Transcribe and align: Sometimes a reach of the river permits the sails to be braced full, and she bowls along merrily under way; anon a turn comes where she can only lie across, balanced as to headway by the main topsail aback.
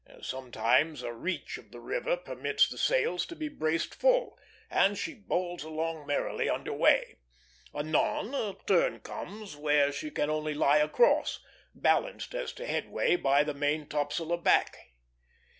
Sometimes 0.23 1.03
a 1.03 1.13
reach 1.13 1.59
of 1.59 1.69
the 1.69 1.79
river 1.79 2.17
permits 2.17 2.67
the 2.67 2.79
sails 2.79 3.23
to 3.27 3.35
be 3.35 3.49
braced 3.49 3.93
full, 3.93 4.35
and 4.67 4.97
she 4.97 5.13
bowls 5.13 5.61
along 5.63 6.07
merrily 6.07 6.49
under 6.49 6.73
way; 6.73 7.19
anon 7.71 8.33
a 8.33 8.55
turn 8.65 8.99
comes 9.01 9.55
where 9.55 9.91
she 9.91 10.09
can 10.09 10.27
only 10.27 10.55
lie 10.55 10.79
across, 10.79 11.39
balanced 11.75 12.33
as 12.33 12.51
to 12.53 12.65
headway 12.65 13.15
by 13.15 13.43
the 13.43 13.53
main 13.53 13.85
topsail 13.85 14.31
aback. 14.33 14.75